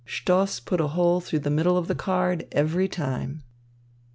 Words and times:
Stoss 0.03 0.59
put 0.59 0.81
a 0.81 0.87
hole 0.87 1.21
through 1.21 1.41
the 1.41 1.51
middle 1.51 1.77
of 1.77 1.87
the 1.87 1.93
card 1.93 2.47
every 2.51 2.87
time. 2.87 3.43